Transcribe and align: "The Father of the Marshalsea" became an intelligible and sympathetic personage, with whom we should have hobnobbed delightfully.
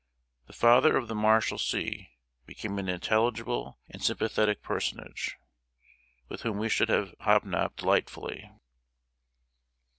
"The 0.47 0.53
Father 0.53 0.97
of 0.97 1.07
the 1.07 1.13
Marshalsea" 1.13 2.07
became 2.47 2.79
an 2.79 2.89
intelligible 2.89 3.77
and 3.87 4.03
sympathetic 4.03 4.63
personage, 4.63 5.37
with 6.27 6.41
whom 6.41 6.57
we 6.57 6.69
should 6.69 6.89
have 6.89 7.13
hobnobbed 7.19 7.75
delightfully. 7.75 8.49